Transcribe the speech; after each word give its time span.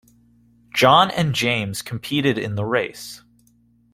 John 0.73 1.11
and 1.11 1.35
James 1.35 1.83
competed 1.83 2.39
in 2.39 2.55
the 2.55 2.65
race 2.65 3.21